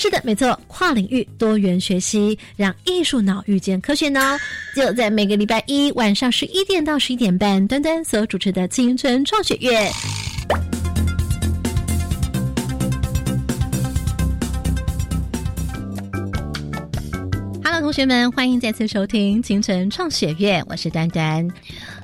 [0.00, 4.20] 是的，没错，跨领域多元学习，让艺术脑遇见科学脑，
[4.72, 9.90] 就在每个礼拜一晚上十一点到十一点半，端端所主持的青春创学院。
[17.64, 21.48] Hello，同学们，欢迎再次收听青春创学院，我是端端。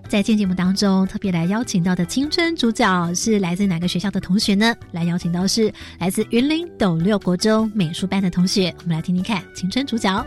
[0.06, 4.72] 在今天节目当中，特别来邀请到的青春主角是来自哪个学校的同学呢？
[4.92, 8.72] 来邀请到是来自云林斗六国中美术班的同学。
[8.78, 10.24] 我们来听听看青春主角。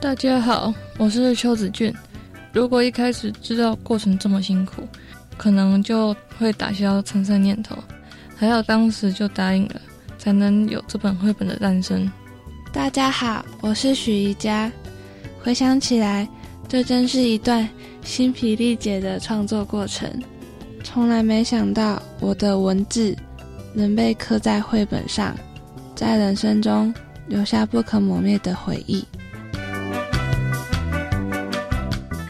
[0.00, 1.94] 大家好，我是邱子俊。
[2.52, 4.88] 如果一开始知道过程这么辛苦，
[5.36, 7.76] 可能就会打消参赛念头。
[8.34, 9.80] 还好当时就答应了，
[10.18, 12.10] 才能有这本绘本的诞生。
[12.72, 14.72] 大家好，我是许宜佳。
[15.40, 16.28] 回想起来，
[16.66, 17.68] 这真是一段。
[18.04, 20.08] 心疲力竭的创作过程，
[20.84, 23.16] 从来没想到我的文字
[23.72, 25.34] 能被刻在绘本上，
[25.96, 26.94] 在人生中
[27.26, 29.04] 留下不可磨灭的回忆。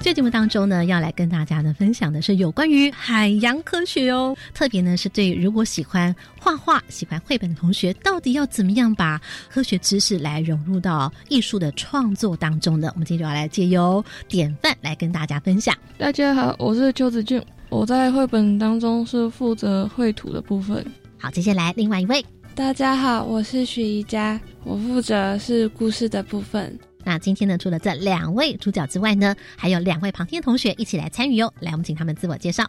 [0.04, 4.36] 这节目当中呢，要来跟大家呢分享的是有关于海洋科学哦。
[4.52, 12.90] 特别呢是对如果喜欢画画、喜欢绘本的同学，到底要怎么样把科学知识来融入到艺术的创作当中呢？
[12.92, 15.74] 我们今天就要来借由典范来跟大家分享。
[15.96, 20.84] 大家好，我是邱子俊，我在绘本当中是负责绘图的部分。
[21.16, 22.22] 好，接下来另外一位。
[22.54, 26.78] 大家好，我是许宜佳，我负责是故事的部分。
[27.04, 31.52] 那今天呢，除了这两位主角之外呢，还有两位旁听的同学一起来参与哦。
[31.60, 32.64] 来，我们请他们自我介绍。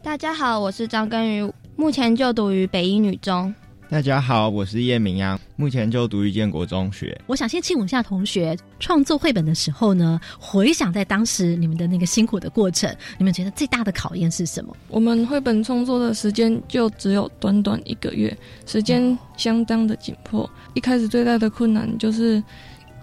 [0.00, 3.52] 大家好，我是张根宇，目前就读于北一女中。
[3.90, 7.20] 大家好，我是叶明阳，目前就读于建国中学。
[7.26, 14.74] 我想先请问一下同学，创作绘本的时候呢，回想在当时你们的那个辛苦的过程，你们觉得最大的考验是什么？
[14.88, 18.36] 我们绘本创作的时间就只有短短一个月，
[18.66, 20.48] 时间相当的紧迫。
[20.74, 22.40] 一开始最大的困难就是。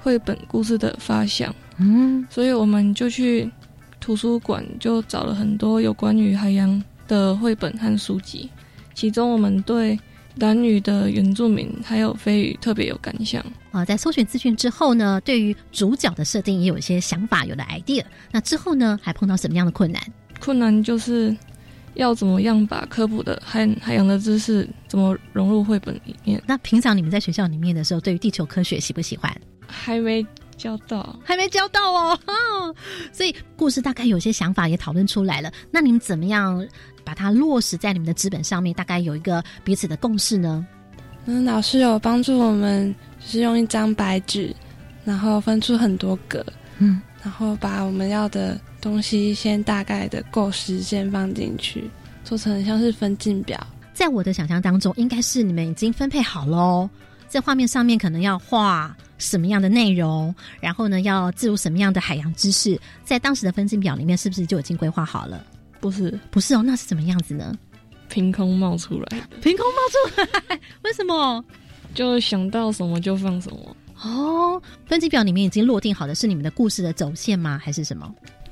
[0.01, 3.49] 绘本故事的发想，嗯，所以我们就去
[3.99, 8.49] 图书馆，就找了很多有关于海洋的绘本和书籍。
[8.93, 9.97] 其中，我们对
[10.37, 13.85] 蓝屿的原住民还有飞鱼特别有感想啊。
[13.85, 18.03] 在搜寻资讯之后呢，对于主角的设定也有一些想法，有了 idea。
[18.31, 20.01] 那之后呢，还碰到什么样的困难？
[20.39, 21.35] 困难就是
[21.95, 26.41] 要怎么样把科普的海海洋的知识怎么融入绘本里面。
[26.47, 29.35] 那平常你们在学校里面的时候，对于地球科学喜不喜欢？
[29.67, 30.25] 还没
[30.57, 32.19] 教到，还没教到哦，
[33.11, 35.51] 所以故事大概有些想法也讨论出来了。
[35.71, 36.65] 那你们怎么样
[37.03, 38.73] 把它落实在你们的纸本上面？
[38.75, 40.65] 大概有一个彼此的共识呢？
[41.25, 44.55] 嗯，老师有帮助我们，就是用一张白纸，
[45.05, 46.45] 然后分出很多格，
[46.79, 51.89] 嗯，然后把我们要的东西先大概的构思先放进去，
[52.25, 53.65] 做成像是分镜表。
[53.93, 56.89] 在我的想象当中，应该是你们已经分配好喽，
[57.27, 58.93] 在画面上面可能要画。
[59.17, 60.33] 什么样的内容？
[60.59, 62.75] 然后呢，要置入什么样的海洋知识？
[63.05, 65.45] 在当时的分镜表里面，是不是就已经规划好了？
[65.79, 67.55] 不是，不是哦，那是怎么样子呢？
[68.09, 71.45] 凭空冒出来，凭空冒出来，为什么？
[71.93, 73.77] 就想到什么就放什么。
[74.01, 77.61] 哦，分镜表里面已经落定好的是你们的故事的走线吗？
[77.63, 78.11] 还是什么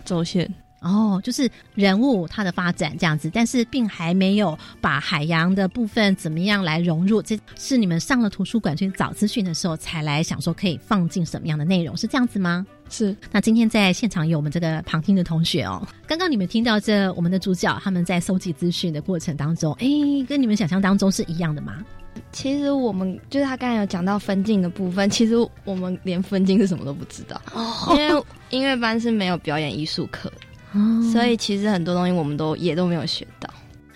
[0.09, 0.51] 走线？
[0.81, 7.21] 哦，就是人物它的发展这样子，但是并还没有把海洋的部分怎么样来融入。
[7.21, 12.65] 这是你们上了图书馆去找资讯的时候才来想说可以放进什么样的内容，是这样子吗？
[12.89, 13.13] 是。
[13.29, 19.85] 那今天在现场有我们这个旁听的同学哦，刚刚你们听到这我们的主角他们在搜集资讯的过程当中，哎，
[20.29, 21.83] 跟你们想象当中是一样的吗？
[22.31, 25.35] 其实我们就是他刚才有讲到分镜的部分， 其实
[25.65, 27.41] 我们连分镜是什么都不知道，
[27.91, 30.31] 因为音乐班是没有表演艺术课。
[31.11, 33.49] 所以其实很多东西我们都也都没有学到。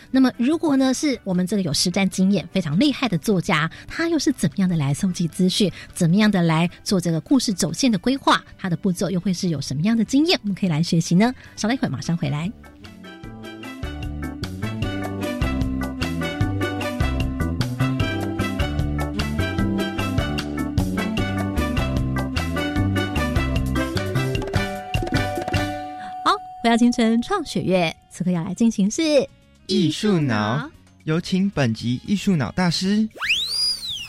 [0.10, 8.44] 那么如果呢是我们这个有实战经验非常厉害的作家，他又是怎么样的来搜集资讯，怎么样的来做这个故事走线的规划？
[8.58, 10.40] 他的步骤又会是有什么样的经验？
[10.42, 11.34] 我们可以来学习呢？
[11.56, 12.52] 稍等一会儿，马上回来。
[26.74, 29.04] 回到京城创学院，此刻要来进行是
[29.68, 30.68] 艺术脑，
[31.04, 33.08] 有请本集艺术脑大师。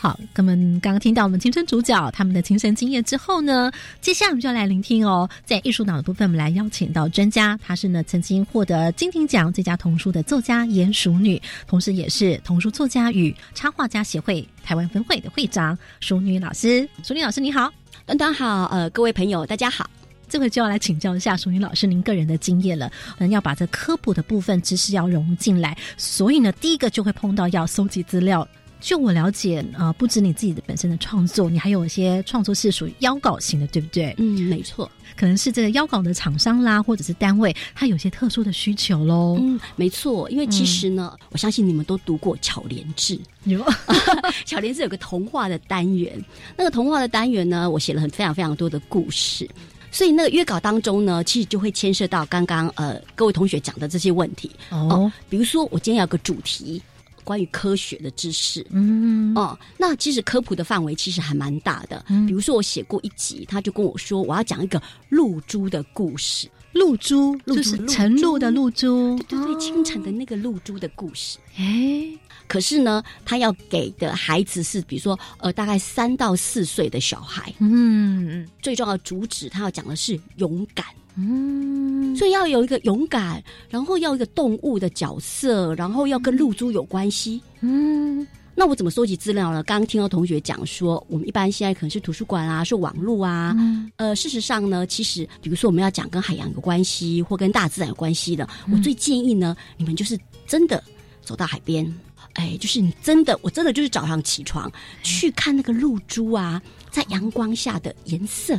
[0.01, 3.71] 好，那么刚刚听到我们青春主角他们的亲身经验之后呢，
[4.01, 16.89] 接下来我们就要来聆听哦，在艺术脑的部分，我们来邀请到专家，她是呢曾经获得金鼎奖最佳童书的作家严淑女，同时也是童书作家与插画家协会台湾分会的会长淑女老师。
[17.03, 17.71] 淑女老师你好，
[18.07, 19.87] 端端好，呃，各位朋友大家好。
[20.27, 28.47] 这回就要来请教一下淑女老师您个人的经验了，嗯，要把这科普的部分知识要融入进来，所以呢，第一个就会碰到要搜集资料。
[28.81, 34.13] 就我了解，呃，不止你自己的本身的创作，你还有一些创作是属于邀稿型的，对不对？
[34.19, 39.39] 嗯，没错，可能是这个邀稿的厂商啦，或者是单位，它有些特殊的需求喽。
[39.41, 43.59] 嗯，没错，因为其实呢，我相信你们都读过《巧莲智》，有
[44.45, 46.23] 《巧莲智》有个童话的单元，
[46.55, 49.49] 那个童话的单元呢，我写了很非常非常多的故事，
[49.95, 56.81] 所以那个约稿当中呢，其实就会牵涉到刚刚呃各位同学讲的这些问题哦，比如说我今天有个主题。
[57.23, 62.05] 关于科学的知识，嗯哦，那其实科普的范围其实还蛮大的。
[62.27, 66.47] 比如说，我写过一集，他就跟我说，我要讲一个露珠的故事。
[66.75, 71.37] 露珠就是晨露的露珠，对对对，清晨的那个露珠的故事。
[71.57, 72.07] 哎，
[72.47, 77.53] 可是呢，他要给的孩子是，比如说，呃，大概三到四岁的小孩。
[77.59, 80.85] 嗯，最重要的主旨，他要讲的是勇敢。
[81.17, 87.41] 嗯，所以要有一个勇敢，然后要一个动物的角色，然后要跟露珠有关系。
[87.61, 88.27] 嗯，
[88.57, 89.61] 那我怎么收集资料呢？
[89.63, 93.55] 刚刚听到同学讲说，我们一般现在可能是图书馆啊，是网络啊。
[93.97, 100.17] 呃，事实上呢，其实比如说我们要讲跟海洋有关系或跟大自然有关系的，我最建议呢，你们就是
[100.47, 100.81] 真的
[101.21, 101.93] 走到海边，
[102.33, 104.71] 哎，就是你真的，我真的就是早上起床
[105.03, 108.57] 去看那个露珠啊，在阳光下的颜色。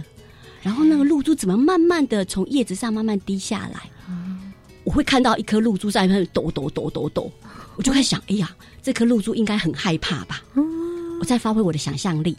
[0.62, 3.88] 然后那个露珠怎么慢慢的从叶子上慢慢滴下来？
[4.84, 7.30] 我会看到一颗露珠在那抖抖抖抖抖，
[7.76, 10.42] 我就在想，哎呀，这颗露珠应该很害怕吧？
[11.20, 12.36] 我在发挥我的想象力，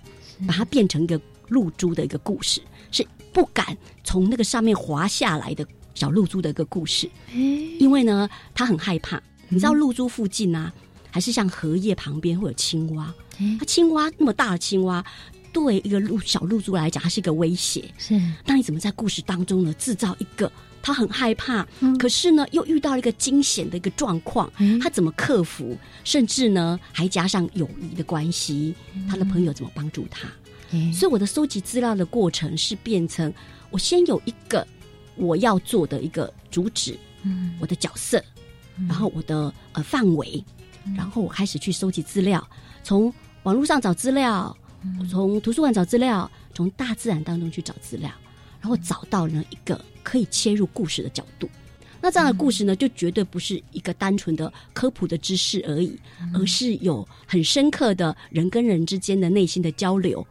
[0.48, 1.19] 把它变成一个
[1.50, 2.62] 露珠的一个故事，
[2.92, 7.10] 是不敢从那个上面滑下来的小露珠的一个故事。
[7.34, 9.22] 因为呢，它很害怕。
[9.50, 10.74] 你知道露珠附近啊，
[11.10, 13.13] 还是像荷叶旁边会有青蛙？
[13.60, 15.06] 它青蛙那么大的青蛙。
[15.54, 17.89] 对一个露小露珠来讲，它是一个威胁。
[17.98, 20.51] 是，那你怎么在故事当中呢，制造一个
[20.88, 21.68] 他很害怕，
[22.00, 24.50] 可是呢又遇到了一个惊险的一个状况，
[24.81, 25.78] 他怎么克服？
[26.06, 28.74] 甚至呢还加上友谊的关系，
[29.10, 30.30] 他的朋友怎么帮助他？
[30.94, 33.34] 所以我的收集资料的过程是变成，
[33.69, 34.66] 我先有一个
[35.18, 38.24] 我要做的一个主旨，嗯，我的角色，
[38.88, 40.42] 然后我的呃范围，
[40.95, 42.42] 然后我开始去收集资料，
[42.81, 43.13] 从
[43.44, 44.56] 网络上找资料。
[45.10, 48.10] 从图书馆找资料，从大自然当中去找资料，
[48.67, 51.49] 然后找到了一个可以切入故事的角度。
[52.01, 55.97] 那这样的故事呢，就绝对不是一个单纯的科普的知识而已，
[56.33, 60.25] 而是有很深刻的人跟人之间的内心的交流。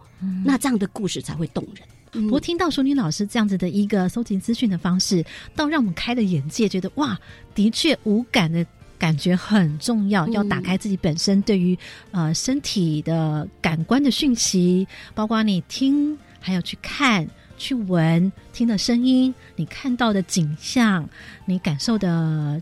[0.45, 2.25] 那这样的故事才会动人。
[2.27, 5.25] 不过听到淑女老师这样子的一个搜集资讯的方式，
[5.55, 7.19] 倒让我们开了眼界，觉得哇，
[7.55, 8.67] 的确无感的。
[8.99, 11.79] 感觉很重要，要打开自己本身对于
[12.13, 21.09] 呃身体的感官的讯息，包括你听，还有去看、去闻，听的声音，你看到的景象，
[21.45, 22.61] 你感受的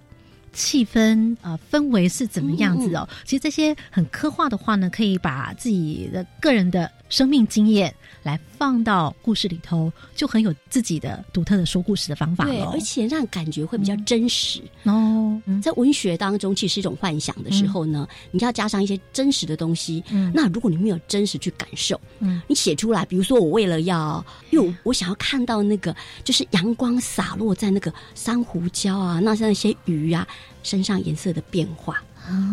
[0.52, 3.08] 气氛呃氛围是怎么样子哦？
[3.24, 7.94] 其实这些很刻画的话呢，可以把自己的个人的生命经验。
[8.24, 15.38] 来放到故事里头，就很有自己的独特的说故事的方法对，而且让感觉会比较真实哦。
[15.62, 20.02] 在文学当中，其实是一种幻想的时候呢，你要加上一些真实的东西。
[20.10, 30.26] 嗯，那如果你没有真实去感受，嗯，你写出来，比如说我为了要，因为我想要看到那个，就是阳光洒落在那个珊瑚礁啊，那像那些鱼啊
[30.62, 32.02] 身上颜色的变化。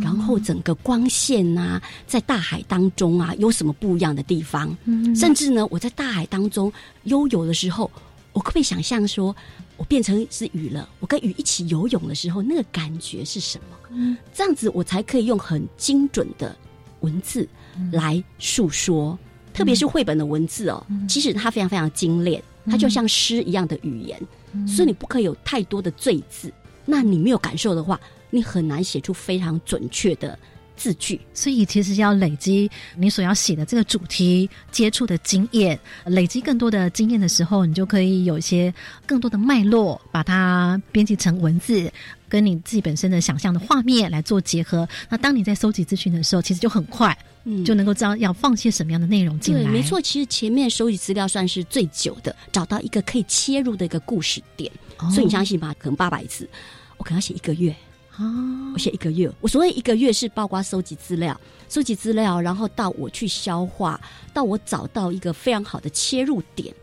[0.01, 4.75] 然后整个光线呐，在大海当中啊，有什么不一样的地方？
[5.15, 6.71] 甚至呢，我在大海当中
[7.03, 7.89] 悠游的时候，
[8.33, 9.35] 我可不可以想象说，
[9.77, 10.87] 我变成是鱼了？
[10.99, 14.17] 我跟鱼一起游泳的时候，那个感觉是什么？
[14.33, 16.55] 这样子我才可以用很精准的
[16.99, 17.47] 文字
[17.91, 19.17] 来诉说。
[19.53, 24.21] 特别是绘本的文字哦，其实它非常非常精炼，它就像诗一样的语言，
[24.67, 26.51] 所以你不可以有太多的赘字。
[26.85, 27.99] 那你没有感受的话。
[28.31, 30.38] 你很难写出非常准确的
[30.75, 38.73] 字句，所以其实要累积你所要写的这个主题接触的经验，累积更多的经验的时候，你就可以有一些
[39.05, 41.91] 更多的脉络，把它编辑成文字，
[42.27, 44.88] 跟你自己本身的想象的画面来做结合。
[45.07, 49.69] 那当你在收集资讯的时候，其实就很快，嗯，就能够知道要放些什么样的内容进来。
[49.69, 54.71] 没错，其实前面收集资料算是最久的，找到一个可以切入的一个故事点。
[55.11, 55.75] 所以你相信吧？
[55.77, 56.50] 可能八百字，
[56.97, 57.75] 我可能要写一个月。
[58.21, 59.31] 哦，我写一个月。
[59.41, 63.99] 我所谓一个月是包括收集资料，收集资料，然后到我去消化，
[64.33, 66.73] 到我找到一个非常好的切入点。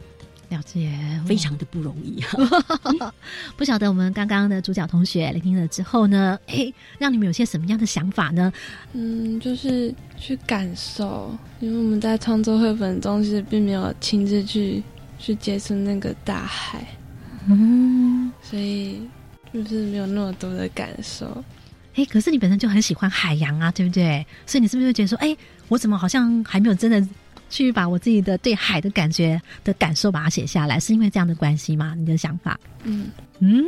[0.49, 0.91] 了解，
[1.27, 2.25] 非常的不容易。
[3.55, 8.51] 不晓得我们刚刚的主角同学聆听了之后呢，哎，让你们有些什么样的想法呢？
[8.95, 14.83] 嗯，就是去感受，因为我们在创作绘本中是并没有亲自去
[15.19, 16.97] 去接触那个大海，
[17.47, 19.03] 嗯，所以
[19.53, 21.45] 就是没有那么多的感受。
[21.95, 24.25] 哎，可是你本身就很喜欢海洋啊，对不对？
[24.47, 25.37] 所以你是不是会觉得说，哎，
[25.69, 27.07] 我怎么好像还没有真的？
[27.51, 31.95] 去把我自己的对海的感觉的感受把它写下来，是因为这样的关系吗？
[31.97, 32.61] 你的想法？
[32.85, 33.65] 嗯嗯。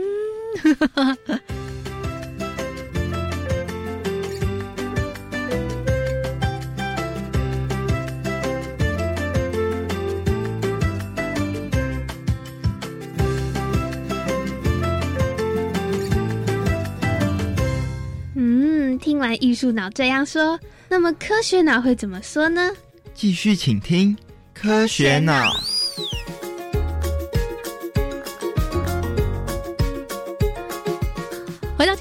[19.41, 22.71] 艺术脑这样说，那么科学脑会怎么说呢？
[23.15, 24.17] 继续，请听
[24.55, 25.53] 科学脑。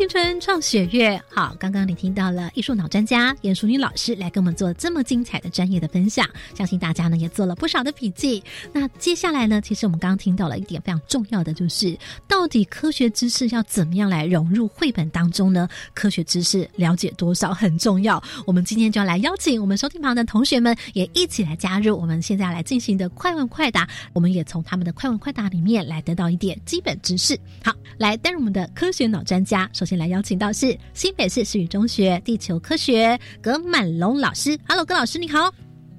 [0.09, 8.43] 春创雪月，好，刚刚你听到了艺术脑专家严淑女老师来跟我们做这么精彩的专业的分享，相信大家呢也做了不少的笔记。
[8.73, 11.95] 那接下来呢，其实我们刚刚听到了一点非常重要的，就是
[12.27, 15.69] 到底科学知识要怎么样来融入绘本当中呢？
[15.93, 18.21] 科学知识了解多少很重要。
[18.47, 27.39] 我们今天就要来邀请我们收听旁的同学们也一起来加入我们现在来进行的快问快答，我们也从他们的快问快答里面来得到一点基本知识。
[27.63, 29.69] 好，来担任我们的科学脑专家。
[29.71, 34.57] 首先来邀请到是新北市市语中学地球科学葛满龙老师。
[34.65, 35.53] Hello，葛老师你好。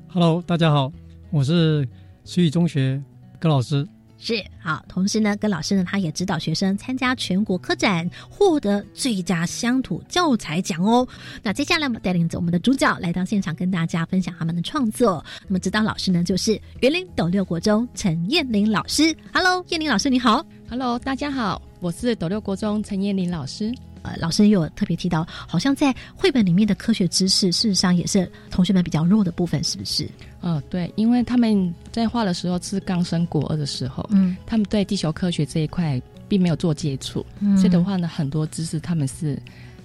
[0.08, 0.90] Hello，大家好，
[1.30, 1.86] 我是
[2.24, 3.00] 市语中学
[3.38, 3.86] 葛老师。
[4.22, 11.08] 是好，同时呢，葛老师呢，他也指导学生参加全国科展，获得最佳乡土教材奖哦。
[11.42, 15.24] 那接下来我们带领着我们的主角来到现场，跟大家分享他们的创作。
[15.46, 19.16] 那么指导老师呢，就是园林斗六国中陈燕玲老师。
[19.32, 20.44] Hello，燕玲老师你好。
[20.68, 23.72] Hello，大家好，我是斗六国中陈燕玲老师。
[24.02, 30.08] 呃，老师也有特别提到，好像在绘本里面的科学知识，事实上也是同学们比较弱的部分，是不是？
[30.40, 37.24] 呃，对，因为他们在画的时候是刚升国二的时候，嗯，他们对地球科学这一块并没有做接触，
[37.56, 39.38] 所以的话呢，很多知识他们是。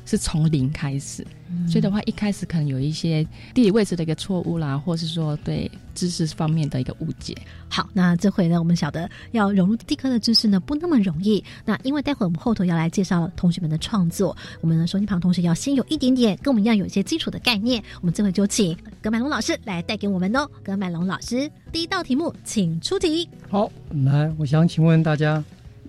[0.06, 1.26] 是从零开始，
[1.68, 7.36] 所以的话，一开始可能有一些地理位置的一个错误啦，或是说对知识方面的一个误解。
[7.68, 11.44] 好，那这回呢，我们晓得要融入地科的知识呢，不那么容易。
[11.66, 17.84] 那因为待会我们后头要来介绍同学们的创作，我们的收音旁同学要先有一点点跟我们一样有一些基础的概念。
[18.02, 20.48] 我们这回就请葛满龙老师来带给我们哦。
[20.64, 23.28] 葛满龙老师，第一道题目，请出题。
[23.50, 23.72] 好，
[24.04, 25.44] 来，我想请问大家，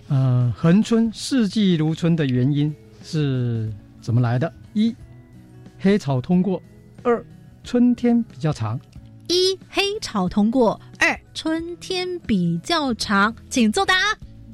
[0.09, 3.71] 呃，恒春四季如春的原因是？
[4.07, 4.53] 怎么来的？
[4.73, 4.95] 一，
[5.81, 6.63] 黑潮通过；
[7.03, 7.27] 二，
[7.65, 8.79] 春天比较长。
[9.27, 13.35] 一，黑潮通过；二，春天比较长。
[13.51, 13.97] 请作答。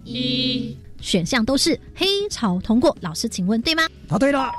[0.04, 2.96] 一，选项都是黑潮通过。
[3.02, 3.82] 老师，请问对吗？
[4.08, 4.50] 答对了。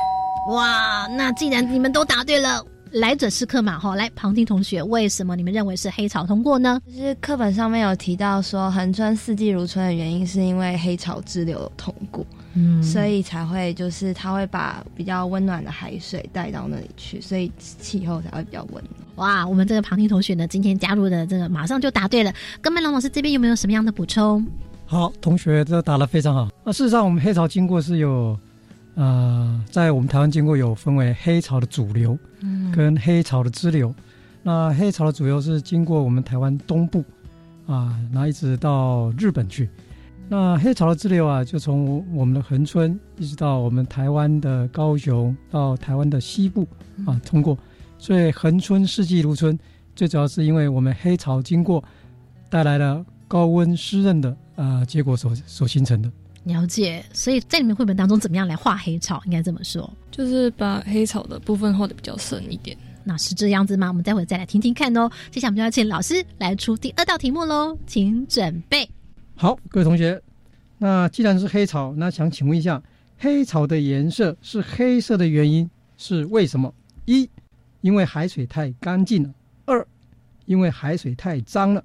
[0.50, 3.96] 哇，那既然你们都答对了，来者是客嘛，哈。
[3.96, 6.80] 来，旁听同学，为什么你们认为是黑潮通过呢？
[6.86, 12.24] 就是课本上面有提到说，横春四季如春的原因是因为黑潮支流通过。
[12.54, 18.86] 嗯，所以才会就是它会把比较温暖的海水带到那里去，所以气候才会比较温暖。
[19.16, 22.32] 哇，我们这个旁听同学呢，今天加入的这个马上就答对了。
[22.62, 24.46] 跟麦龙老师这边有没有什么样的补充？
[24.86, 26.48] 好，同学这答的非常好。
[26.64, 28.38] 那事实上，我们黑潮经过是有，
[28.96, 33.94] 呃，在我们台湾经过有分为黑潮的主流，嗯，跟黑潮的支流。
[34.44, 37.04] 那黑潮的主流是经过我们台湾东部，
[37.66, 39.70] 啊，然后一直到日本去。
[40.30, 46.68] 那黑潮的支流啊，就从我们的恒春一直到我们台湾的高雄，到台湾的西部
[47.06, 47.58] 啊，通过。
[47.98, 49.58] 所以恒春四季如春，
[49.96, 51.84] 最主要是因为我们黑潮经过，
[52.50, 56.12] 带来了高温湿润的啊结果所所形成的。
[56.44, 57.04] 了解。
[57.14, 59.22] 所以在你们绘本当中，怎么样来画黑草？
[59.26, 62.78] 应该这么说，就是把黑草的部分画的比较深一点。
[63.04, 63.88] 那是这样子吗？
[63.90, 65.10] 我们待会再来听听看哦。
[65.30, 68.90] 接下来我们就要请老师来出第二道题目喽，请准备。
[69.36, 70.22] 好，各位同学，
[70.78, 72.82] 那既然是黑草，那想请问一下，
[73.18, 76.74] 黑草的颜色是黑色的原因是为什么？
[77.06, 77.30] 一，
[77.82, 79.30] 因为海水太干净了；
[79.66, 79.86] 二，
[80.46, 81.84] 因为海水太脏了。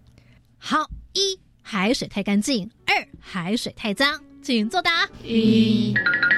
[0.57, 5.07] 好，一海水太干净，二海水太脏，请作答。
[5.23, 5.93] 一，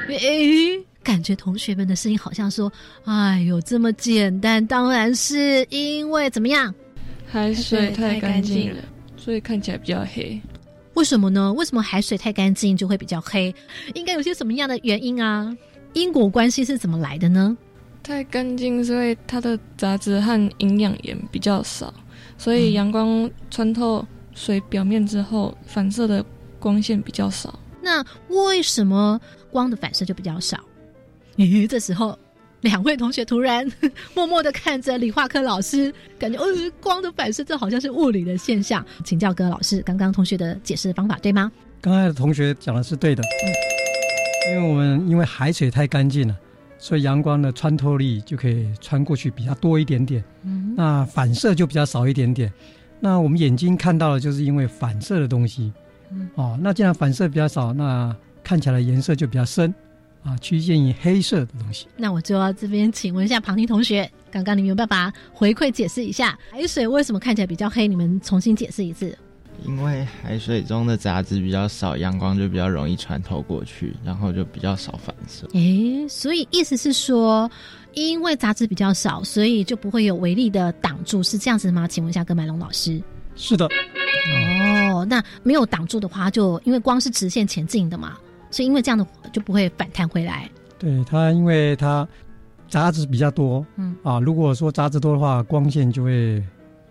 [0.09, 2.71] 诶，感觉同学们的声音好像说
[3.07, 6.75] ：“哎呦，这么简单，当然是因为怎么样？
[7.29, 8.83] 海水太干净了，
[9.17, 10.40] 所以看起来比较黑。”
[10.95, 11.52] 为什么呢？
[11.52, 13.55] 为什么海水太干净就会比较黑？
[13.95, 15.57] 应该有些什么样的原因啊？
[15.93, 17.57] 因果关系是怎么来的呢？
[18.02, 21.95] 太干净，所以它的杂质和营养盐比较少，
[22.37, 26.26] 所以阳光穿透水表面之后，反射的
[26.59, 27.57] 光线比较少。
[27.83, 29.21] 那为什么
[29.51, 30.59] 光的反射就比较少？
[31.37, 32.19] 咦，这时候
[32.61, 33.67] 两位同学突然
[34.15, 36.47] 默默的看着理化课老师，感觉呃，
[36.81, 41.51] 光的反射这好像是物理的现象，请教各位老师，刚刚同学的解释方法对吗？
[41.81, 46.37] 刚才的同学讲的是对的，嗯，因为我们因为海水太干净了。
[46.83, 52.51] 所以阳光的穿透力就可以穿过去比较多一点点，嗯，那反射就比较少一点点。
[52.99, 55.71] 那我们眼睛看到的就是因为反射的东西，
[56.12, 59.73] 嗯，哦，那既然反射比较少，那看起来颜色就比较深，
[60.23, 61.87] 啊，趋近于黑色的东西。
[61.97, 67.87] 那我就要这边请问一下庞婷同学，刚刚你们有办法回馈解释一下海水为什么看起来比较黑？
[67.87, 69.17] 你们重新解释一次。
[69.67, 75.47] 因为海水中的杂质比较少，阳光就比较容易穿透过去，然后就比较少反射。
[75.52, 77.50] 诶，所以意思是说，
[77.93, 81.87] 因为杂质比较少，所以就不会有微粒的挡住，是这样子吗？
[81.87, 83.02] 请问一下，葛麦龙老师。
[83.37, 83.69] 是的。
[84.93, 88.17] 哦，那没有挡住的话，就因为光是直线前进的嘛，
[88.50, 90.49] 所以因为这样的就不会反弹回来。
[90.79, 92.07] 对它，因为它
[92.69, 96.43] 杂质比较多，嗯啊，如果说杂质多的话，光线就会。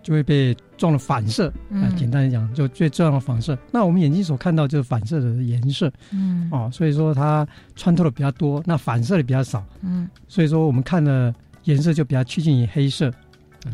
[0.01, 3.55] 就会被撞了反射，啊，简单来讲，就最重要的反射。
[3.69, 7.45] 那我们眼睛所看到就是反射的颜色，嗯，哦，所以说它
[7.75, 13.13] 穿透的比较多，那反射的比较少，嗯，所以说我们看的颜色就比较趋近于黑色。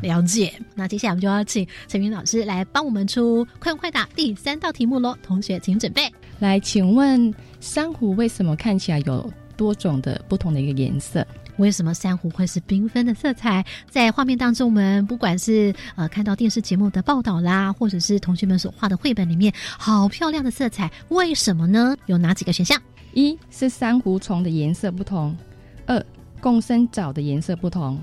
[0.01, 0.53] 了解。
[0.73, 6.11] 那接下来我们就要请陈明老师来帮我们出快问快答第三道题目喽，同学请准备。
[6.39, 11.25] 来，请问珊瑚为什么看起来有多种的不同的一个颜色？
[11.57, 13.65] 为什么珊瑚会是缤纷的色彩？
[13.89, 21.95] 在画面当中，我们不管是呃看到电视节目的报道啦，或者是同学们所画的绘本里面，好漂亮的色彩，为什么呢？
[22.07, 22.77] 有哪几个选项？
[23.13, 25.33] 一是珊瑚虫的颜色不同，
[25.85, 26.05] 二
[26.41, 27.97] 共生藻的颜色不同。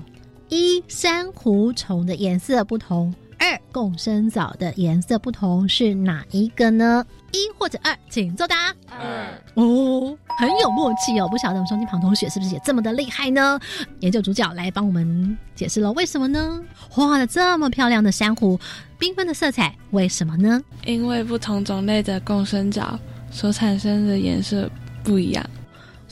[0.53, 3.11] 一珊瑚虫的颜色不同。
[3.39, 7.03] 二共生藻的颜色不同是哪一个呢？
[7.31, 8.67] 一或者二，请作答。
[8.87, 11.27] 二哦，很有默契哦。
[11.27, 13.59] 不晓得我们双金旁同学是不是也这么的厉害呢？
[14.01, 16.61] 研究主角来帮我们解释了为什么呢？
[16.87, 18.59] 画了这么漂亮的珊瑚，
[18.99, 20.61] 缤纷的色彩，为什么呢？
[20.85, 22.99] 因为不同种类的共生藻
[23.31, 24.69] 所产生的颜色
[25.03, 25.43] 不一样。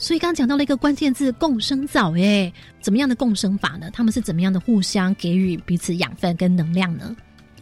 [0.02, 3.88] 所以刚刚讲到了一个关键字“共生藻”，哎，怎么样的共生法呢？
[3.92, 7.14] 他们是怎么样的互相给予彼此养分跟能量呢？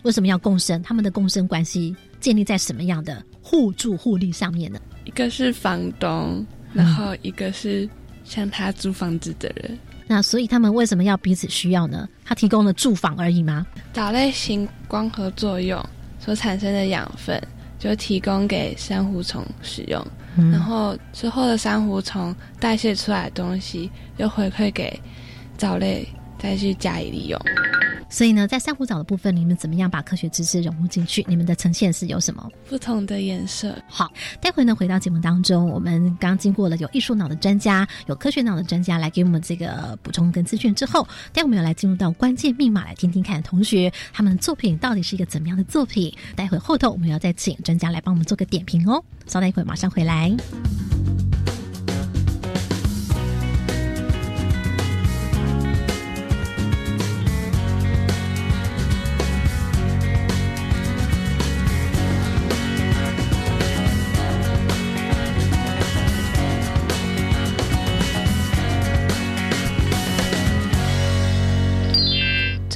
[0.05, 0.83] 为什么要共生？
[0.83, 4.81] 他们的共生关系建立在什么样的互助互利上面呢？
[5.05, 7.87] 一个是房东，然后一个是
[8.24, 9.79] 向他租房子的人。
[10.07, 12.09] 那所以他们为什么要彼此需要呢？
[12.24, 13.66] 他提供了住房而已吗？
[13.92, 15.79] 藻类型光合作用
[16.18, 17.38] 所产生的养分，
[17.81, 20.07] 就提供给珊瑚虫使用。
[20.53, 24.97] 然后之后的珊瑚虫代谢出来的东西，又回馈给
[25.59, 26.07] 藻类，
[26.38, 27.40] 再去加以利用。
[28.09, 31.24] 所以呢，在珊瑚藻的部分，你们怎么样把科学知识融入进去？
[31.29, 33.74] 你们的呈现是有什么不同的颜色？
[33.88, 46.12] 好，待会呢，回到节目当中，我们刚经过了有艺术脑的专家、有科学脑的专家来给我们这个补充跟资讯之后，待会我们要来进入到关键密码，来听听看同学他们的作品到底是一个怎么样的作品。
[46.35, 49.03] 待会后头我们要再请专家来帮我们做个点评哦。
[49.26, 50.35] 稍等一会，马上回来。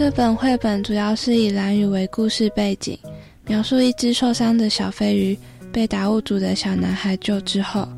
[0.04, 2.98] 这本绘本主要是以蓝雨为故事背景，
[3.46, 5.38] 描述一只受伤的小飞鱼
[5.72, 7.88] 被达悟族的小男孩救之后，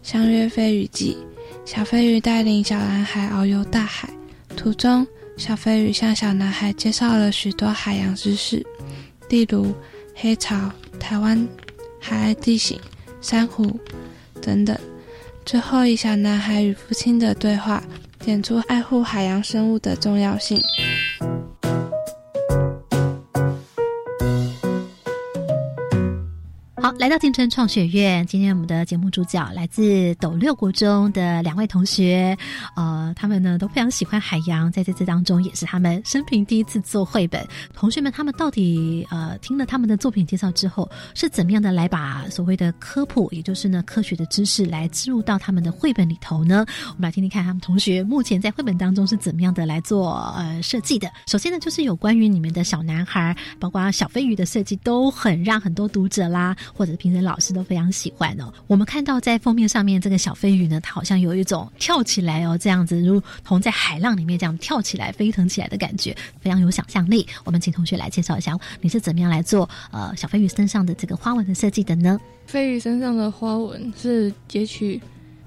[0.00, 1.18] 相约飞鱼季。
[1.64, 4.08] 小飞鱼带领小男孩遨游大海，
[4.56, 5.04] 途中，
[5.36, 8.64] 小飞鱼向小男孩介绍了许多海洋知识，
[9.28, 9.74] 例如
[10.14, 11.48] 黑潮、台湾
[11.98, 12.78] 海岸地形、
[13.20, 13.76] 珊瑚
[14.40, 14.78] 等等。
[15.44, 17.82] 最后，以小男孩与父亲的对话，
[18.18, 20.60] 点出爱护海洋生物的重要性。
[26.86, 28.24] 好，来到金城创学院。
[28.28, 32.38] 今天我们的节目主角来自斗六国中的两位同学，
[32.76, 37.44] 呃，他们呢都非常喜欢海洋，在这次当中也是他们生平第一次做绘本。
[37.74, 46.64] 同学们，他们到底呃听了他们的作品介绍之后，是怎么样的来把所谓的科普，也就是呢科学的知识来植入到他们的绘本里头呢？
[46.90, 51.10] 我们来听听看他们同学目前在绘本当中是怎么样的来做呃设计的。
[51.26, 56.56] 首先呢，就是有关于你们的小男孩，包括小飞鱼的设计，都很让很多读者啦。
[56.76, 58.52] 或者是评审老师都非常喜欢哦。
[58.66, 67.26] 我们看到在封面上面这个小飞鱼呢，它好像有一种跳起来哦，这样子如同在海浪里面这样跳起来、飞腾起来的感觉，非常有想象力。
[67.44, 72.20] 我们请同学来介绍一下，你是怎么样来做呃小飞鱼身上的这个花纹的设计的呢？
[72.46, 75.00] 飞鱼身上的花纹是截取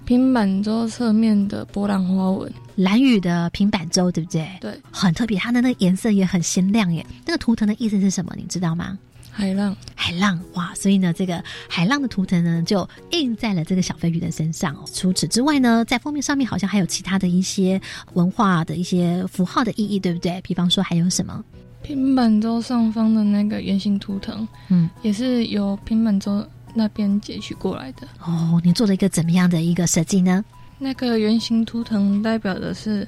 [0.05, 2.51] 平板舟侧面的波浪花纹。
[2.75, 4.49] 蓝雨的平板舟，对不对？
[4.61, 7.05] 对，很特别，它的那个颜色也很鲜亮耶。
[7.25, 8.33] 那个图腾的意思是什么？
[8.37, 8.97] 你知道吗？
[9.39, 10.73] 海浪，海浪，哇！
[10.75, 14.75] 所以呢，这个海浪的图腾呢，就印在了这个小飞鱼的身上。
[14.75, 17.79] 哦除此之外呢，在封面上面好像还有其他的一些
[18.15, 20.41] 文化的一些符号的意义，对不对？
[20.41, 21.41] 比方说还有什么？
[21.81, 28.05] 平板舟上方的那个圆形图腾，嗯，也是由平板舟那边截取过来的。
[28.19, 30.43] 哦，你做了一个怎么样的一个设计呢？
[30.77, 33.07] 那个圆形图腾代表的是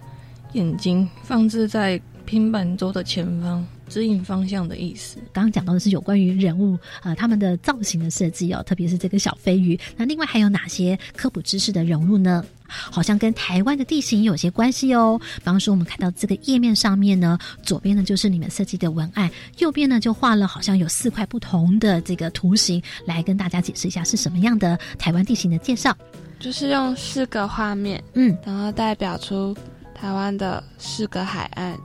[0.54, 5.18] 眼睛放置在平板舟的前方，指引方向的意思。
[5.34, 9.78] 刚刚讲到的是有关于人物呃他们的造型的设计哦，特别是这个小飞鱼。
[9.98, 12.44] 那另外还有哪些科普知识的融入呢？
[12.74, 15.20] 好像跟台湾的地形有些关系哦。
[15.36, 25.94] 比方说，我们看到这个页面上面呢，左边呢就是你们设计的文案，右边呢就画了好像有四块不同的这个图形，来跟大家解释一下是什么样的台湾地形的介绍。
[26.40, 29.54] 就是用四个画面，嗯，然后代表出
[29.94, 31.78] 台湾的四个海岸，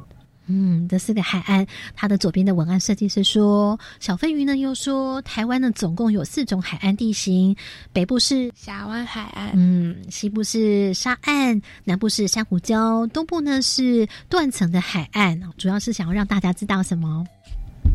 [0.47, 7.57] 嗯，这四个海岸，它的左边的文案设计师说，小飞鱼呢又说，台湾呢总共有四种海岸地形，
[7.93, 17.27] 北部是峡湾海岸，嗯，西部是沙岸，南部是珊瑚礁，东部呢是断层的海岸，主要是想要让大家知道什么？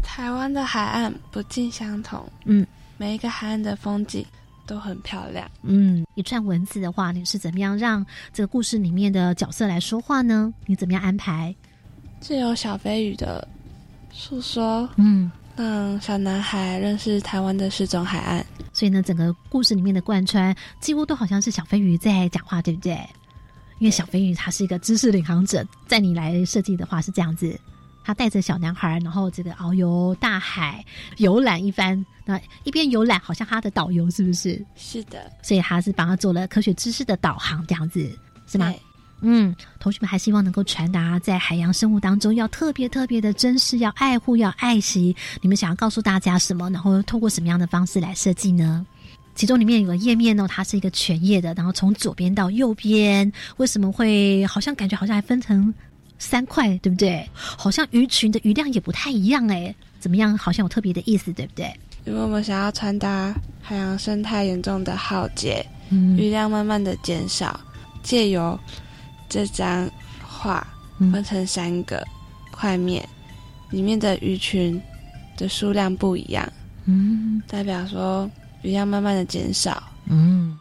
[0.04, 2.66] 台湾的海岸不尽相同，嗯，
[2.98, 4.26] 每一个海岸的风景。
[4.68, 5.50] 都很漂亮。
[5.64, 10.54] 嗯，一串文字的话，你是怎么样让这个故事里面的角色来说话呢？
[10.66, 11.54] 你怎么样安排？
[12.22, 13.48] 是由小飞鱼的
[14.12, 18.46] 诉说，嗯，让小男孩认识台湾的四种海岸。
[18.72, 22.94] 所以呢，整个故事里面的贯穿几乎都好像是小飞鱼在讲话，对不对？
[23.80, 27.60] 因为小飞鱼他是一个知识领航者，在你来设计的话是这样子。
[28.04, 30.84] 他带着小男孩，然后这个遨游大海，
[31.18, 32.04] 游览一番。
[32.26, 34.64] 那一边游览，好像他的导游是不是？
[34.76, 35.32] 是的。
[35.42, 38.08] 所以他是帮他做了科学知识的导航，这样子
[38.48, 38.74] 是吗？
[39.22, 45.16] 嗯，同学们还希望能够传达，在海洋生物当中要特别特别的珍视，要爱护，要爱惜。
[45.42, 46.70] 你们想要告诉大家什么？
[46.72, 48.86] 然后通过什么样的方式来设计呢？
[49.36, 55.74] 其中里面有个页面呢，它是一个全页的，然后从左边到右边，为什么会好像感觉好像还分成？
[56.20, 57.28] 三块对不对？
[57.34, 60.38] 好像鱼群的鱼量也不太一样哎，怎么样？
[60.38, 61.74] 好像有特别的意思对不对？
[62.06, 67.60] 因为我们想要传达海洋生态严重的浩劫，嗯鱼量慢慢的减少，
[68.04, 68.60] 借由
[69.32, 69.90] 这张
[70.22, 70.68] 画
[71.14, 72.06] 分成三个
[72.52, 73.08] 块面，
[73.70, 74.80] 里面的鱼群
[75.38, 76.52] 的数量不一样，
[76.84, 78.30] 嗯，代表说
[78.62, 80.58] 鱼要慢慢的减少，嗯。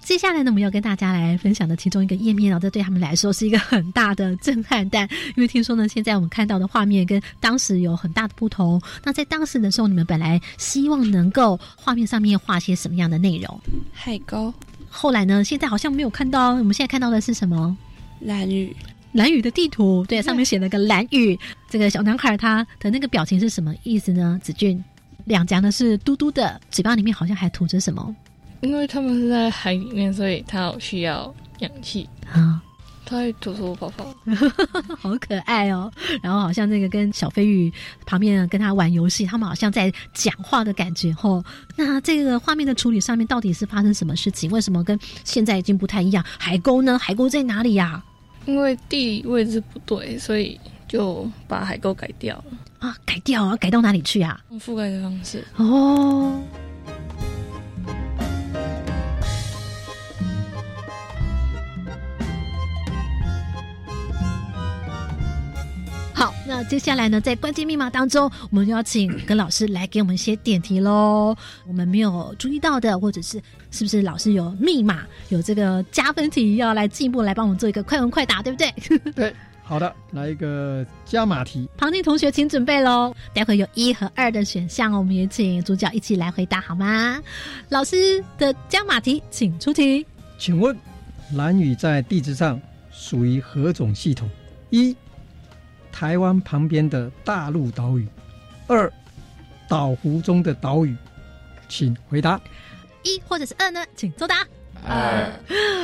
[0.00, 8.80] 接下来呢，我们要跟大家来分享的其中一个页面哦，这对他们来说是一个很大的震撼弹，因为听说呢，现在我们看到的画面跟当时有很大的不同。
[9.04, 13.60] 那在当时的时候，你们本来希望能够画面上面画些什么样的内容？
[13.92, 14.50] 海沟。
[14.88, 16.54] 后来呢，现在好像没有看到。
[16.54, 17.76] 我们现在看到的是什么？
[18.20, 18.74] 蓝雨。
[19.12, 21.38] 蓝雨的地图，对，上面写了个蓝雨。
[21.68, 24.38] 这个小男孩他的那个表情是什么意思呢？
[24.42, 24.82] 子俊，
[25.24, 28.14] 两颊呢是嘟嘟的，嘴巴里面好像还吐着什么？
[28.60, 32.62] 因为他们是在海里面，所以他需要氧气啊。
[33.06, 34.14] 他会吐吐泡泡，
[35.00, 35.90] 好可爱哦。
[36.22, 37.72] 然后好像那个跟小飞鱼
[38.04, 41.42] 旁边跟他玩游戏，他们好像在讲话的感觉哦。
[41.74, 44.50] 那这个画面的处理上面到底是发生什么事情？
[44.50, 46.22] 为什么跟现在已经不太一样？
[46.38, 46.98] 海沟呢？
[46.98, 48.04] 海沟在哪里呀？
[48.48, 50.58] 因为地理位置不对，所以
[50.88, 52.44] 就把海沟改掉了
[52.78, 52.96] 啊。
[53.04, 53.54] 改掉啊？
[53.56, 54.40] 改到哪里去啊？
[54.48, 56.42] 用覆盖的方式哦。
[66.18, 71.32] 好，那接下来呢，在关键密码当中，我们要请葛老师来给我们一些点题喽。
[71.64, 79.12] 我们没有注意到的，或者是是不是老师有密码，有这个加分题要来进一步来帮我们做一个快问快答，对不对？
[79.12, 81.68] 对，好的，来一个加码题。
[81.76, 83.14] 旁听同学，请准备喽。
[83.32, 87.16] 待会有一和二的选项，我们也请主角一起来回答好吗？
[87.68, 90.04] 老师的加码题，请出题。
[90.36, 90.76] 请问，
[91.34, 94.28] 蓝屿在地质上属于何种系统？
[94.70, 94.96] 一
[95.98, 98.06] 台湾旁边的大陆岛屿，
[98.68, 98.88] 二
[99.68, 100.96] 岛湖中的岛屿，
[101.68, 102.40] 请回答
[103.02, 103.84] 一或者是二呢？
[103.96, 104.46] 请作答。
[104.86, 105.28] 二，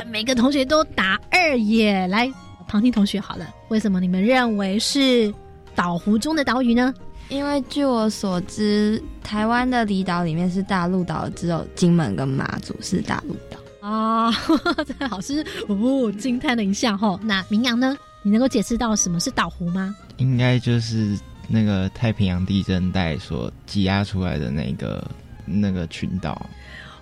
[0.07, 2.07] 每个同学都答二耶。
[2.07, 2.31] 来，
[2.65, 5.33] 旁听同学好了，为什么你们认为是
[5.75, 6.93] 岛湖中的岛屿呢？
[7.27, 13.85] 因为据我所知，台湾的离岛里面是大陆岛，只有金门跟马祖是大陆岛。
[13.85, 14.31] 啊，
[15.11, 17.19] 老师哦，惊叹了一下哈。
[17.21, 17.97] 那明阳呢？
[18.23, 19.95] 你能够解释到什么是岛湖吗？
[20.17, 25.05] 应该就是那个太平洋地震带所挤压出来的那个
[25.45, 26.49] 那个群岛。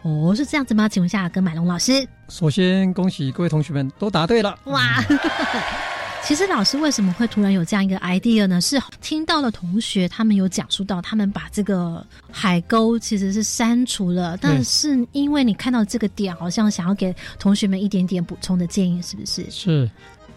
[0.01, 0.89] 哦，是这样子吗？
[0.89, 2.05] 请问一下，跟买龙老师。
[2.27, 4.59] 首先，恭喜各位同学们都答对了。
[4.65, 5.01] 哇！
[6.25, 8.59] 其实老师为什么会突然有这样一个 idea 呢？
[8.61, 19.49] 是听到了同学他们有讲述到，他们把这个海沟其实是删除了，但是因为你看到这个点，好像想要给同学们一点点补充的建议，是不是？
[19.49, 19.89] 是。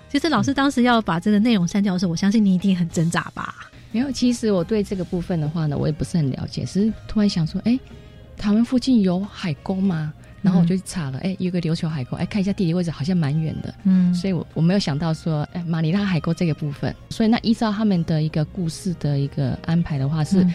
[0.08, 3.54] 其实老师当时要把这个内容删掉的时候，我相信你一定很挣扎吧？
[3.92, 7.78] 没有，其实我对这个部分的话呢，我也不是很了解，是突然想说，哎，
[8.36, 10.12] 台湾附近有海沟吗？
[10.42, 20.46] 然后我就去查了，哎，有个琉球海沟，哎，看一下地理位置好像蛮远的，嗯，所以我我没有想到说，哎，马尼拉海沟这个部分，所以那依照他们的一个故事的一个安排的话，是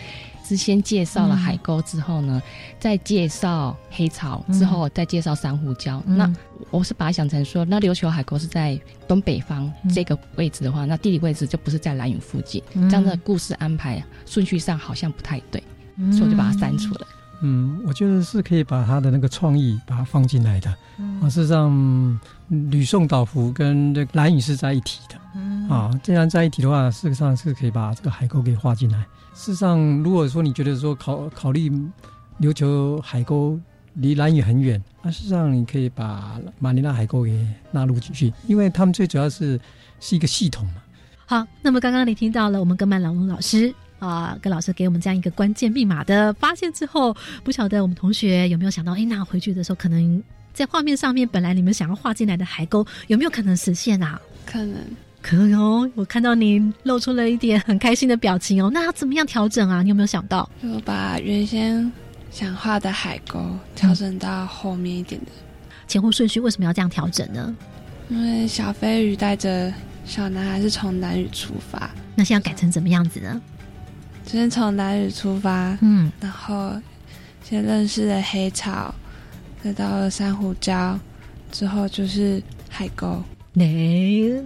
[0.52, 2.42] 是先介绍了海沟之后呢，
[2.78, 6.02] 再介绍黑潮，之后再介绍珊瑚礁。
[6.06, 6.30] 那
[6.70, 15.64] 我是把它想成说，那琉球海沟是在东北方这个位置的话，那地理位置就不是在蓝屿附近，这样的故事安排顺序上好像不太对，
[16.12, 17.08] 所以我就把它删除了。
[17.42, 20.70] 嗯，我觉得是可以把他的那个创意把它放进来的。
[21.22, 25.16] 啊，事实上，吕宋岛湖跟这蓝屿是在一体的。
[25.36, 29.00] 嗯啊，既然在一起的话，事实上是可以把这个海沟给画进来。
[29.34, 31.72] 事实上，如果说你觉得说考考虑
[32.40, 33.60] 琉球海沟
[33.94, 39.60] 离蓝屿很远，那事实上你可以把马尼拉海沟给纳入进去，因为他们最主要是
[40.00, 40.74] 是一个系统嘛。
[41.26, 43.74] 好，那么刚刚你听到了我们跟曼朗龙老师。
[44.02, 50.22] 啊，跟老师给我们这样一个关键密码的发现之后，不晓得我们同学有没有想到，哎，那回去的时候可能
[50.54, 54.20] 在画面上面本来你们想要画进来的海沟，有没有可能实现啊？
[54.44, 54.76] 可能，
[55.22, 55.90] 可能哦。
[55.94, 58.72] 我看到你露出了一点很开心的表情哦。
[58.74, 59.84] 那要怎么样调整啊？
[59.84, 60.50] 你有没有想到？
[60.64, 61.92] 就把原先
[62.32, 63.40] 想画的海沟
[63.76, 65.32] 调整到后面一点的
[65.88, 67.56] 前后顺序，为什么要这样调整呢？
[68.10, 69.72] 因为小飞鱼带着
[70.06, 73.40] 小男孩是从南屿出发，那现在改成怎么样子呢？
[74.32, 76.72] 先从南屿出发，嗯，然后
[77.44, 78.94] 先认识了黑潮，
[79.62, 80.98] 再到了珊瑚礁，
[81.52, 83.22] 之后就是海沟。
[83.56, 83.66] 哎，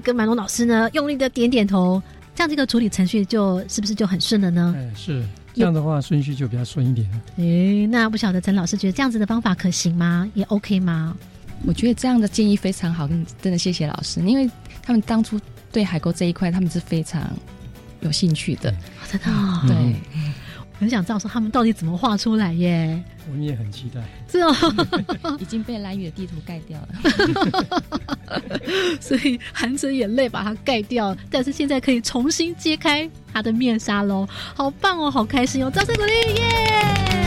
[0.03, 2.01] 跟满龙老师呢，用力的点点头，
[2.33, 4.73] 这样这个处理程序就是不是就很顺了呢？
[4.75, 7.07] 哎，是这样的话，顺序就比较顺一点。
[7.37, 10.27] 哎，那不晓得陈老师觉得这样子的方法可行吗？
[10.33, 11.15] 也 OK 吗？
[11.63, 13.07] 我觉得这样的建议非常好，
[13.39, 14.49] 真的谢谢老师，因为
[14.81, 15.39] 他们当初
[15.71, 17.31] 对海沟这一块，他们是非常。
[18.01, 18.71] 有兴趣的，
[19.09, 19.27] 真的
[19.67, 19.95] 对，
[20.79, 23.01] 很想知道说他们到底怎么画出来耶。
[23.27, 24.53] 我们也很期待，是哦，
[25.41, 26.87] 已经被蓝雨的地图盖掉了，
[29.01, 37.24] 所以含着眼泪把它盖掉，但是现在可以重新揭开它的面纱喽，好棒哦，好开心哦，掌声鼓励耶！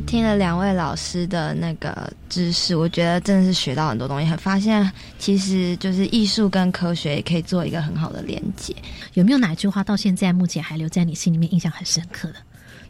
[0.00, 8.74] 听了两位老师的那个知识，我觉得真的是学到很多东西，很发现其实就是艺术跟科学也可以做一个很好的连接。
[9.14, 12.36] 有没有哪一句话到现在目前还留在你心里面印象很深刻的？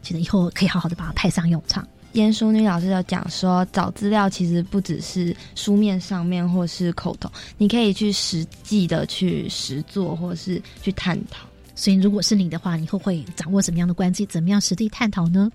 [0.01, 1.87] 记得以后可以好好的把它派上用场。
[2.13, 11.45] 严淑女老师有讲说，找资料其实不只是书面上面或是口头，你可以去实际的去实做或是去探讨。
[11.75, 14.25] 所以如果是你的话，你会会掌握什么样的关系？
[14.25, 15.51] 怎么样实地探讨呢？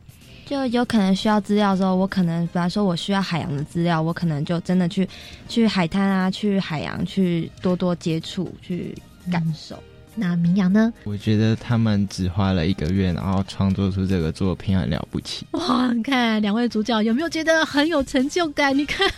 [0.52, 5.08] 就有可能需要资料的时候，我可能，比方说我需要海洋的资料，我可能就真的去
[5.48, 8.94] 去海滩啊，去海洋去多多接触，去
[9.30, 9.82] 感受。
[10.14, 10.92] 那明阳呢？
[11.05, 15.46] 我觉得他们只花了一个月，然后创作出这个作品很了不起。
[15.53, 15.92] 哇！
[15.92, 18.77] 你看两位主角有没有觉得很有成就感？
[18.77, 19.09] 你看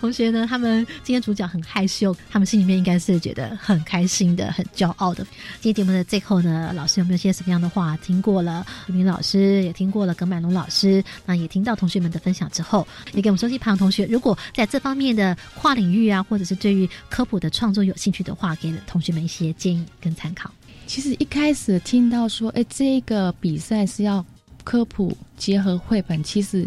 [0.00, 0.46] 同学呢？
[0.48, 5.24] 他们今天主角很害羞，他们心里面应该是觉得很开心的、很骄傲的。
[5.60, 7.96] 今天节目的最后呢，老师有没有些什么样的话？
[7.98, 19.84] 听过了李明老师，也听过了耿满龙老师，那也听到同学们的分享之后，也给我们收机旁的同学，如果在这方面的跨领域啊，或者是对于科普的创作有兴趣的话，给同学们一些建议。
[20.00, 20.50] 跟参考，
[20.86, 24.24] 其实一开始听到说，哎，这个比赛是要
[24.64, 26.66] 科普结合绘本，其实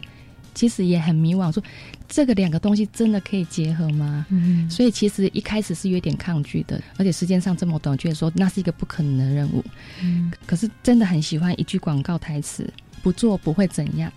[0.54, 1.64] 其实也很迷惘，说
[2.08, 4.26] 这个两个东西真的可以结合吗？
[4.30, 9.64] 嗯，所以其实一开始是有点抗拒的，而且时间上这么短，觉得说那是一个不可能的任务。
[10.02, 14.12] 嗯，可是真的很喜欢一句广告台词：不做不会怎样，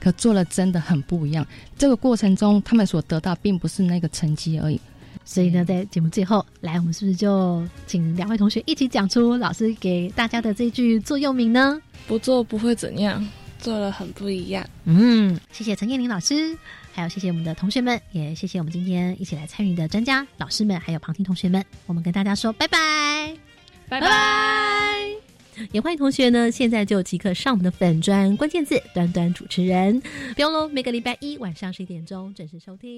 [0.00, 1.46] 可做了真的很不一样。
[1.76, 4.80] 这个过程中，他们所得到并不是那个成绩而已。
[5.24, 11.80] 所以呢，在节目最后，来，我们是不是就请两位同学一起讲出老师给大家的这句座右铭呢？
[12.06, 13.26] 不做不会怎样，
[13.58, 14.64] 做了很不一样。
[14.84, 16.56] 嗯，谢谢陈燕玲老师。
[16.92, 21.64] 还有谢谢我们的同学们，也谢谢我们今天一起来参与的专家、老师们，还有旁听同学们。
[21.86, 23.36] 我们跟大家说拜拜，
[23.88, 25.08] 拜拜。
[25.72, 30.00] 也欢迎同学呢，现在就即刻上我们的粉砖关键字“端端主持人”，
[30.34, 30.68] 不用喽。
[30.68, 32.92] 每个礼拜一晚上十一点钟准时收听。